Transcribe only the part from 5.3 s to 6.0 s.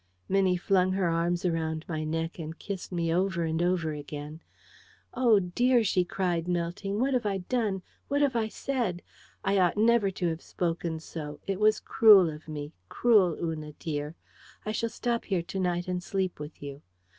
dear!"